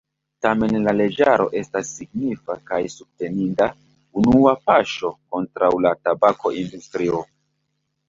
Tamen 0.43 0.77
la 0.85 0.93
leĝaro 1.01 1.45
estas 1.59 1.91
signifa 1.97 2.57
kaj 2.71 2.81
subteninda 2.95 3.69
unua 4.25 4.57
paŝo 4.73 5.15
kontraŭ 5.37 5.73
la 5.89 5.97
tabako-industrio. 6.07 7.27